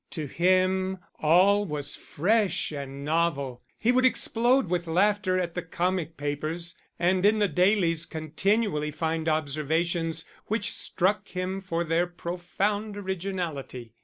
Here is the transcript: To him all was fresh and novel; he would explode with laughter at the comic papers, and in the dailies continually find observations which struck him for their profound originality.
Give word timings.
To 0.09 0.25
him 0.25 0.97
all 1.19 1.63
was 1.63 1.95
fresh 1.95 2.71
and 2.71 3.05
novel; 3.05 3.61
he 3.77 3.91
would 3.91 4.03
explode 4.03 4.67
with 4.67 4.87
laughter 4.87 5.37
at 5.37 5.53
the 5.53 5.61
comic 5.61 6.17
papers, 6.17 6.75
and 6.97 7.23
in 7.23 7.37
the 7.37 7.47
dailies 7.47 8.07
continually 8.07 8.89
find 8.89 9.29
observations 9.29 10.25
which 10.47 10.73
struck 10.73 11.27
him 11.27 11.61
for 11.61 11.83
their 11.83 12.07
profound 12.07 12.97
originality. 12.97 13.93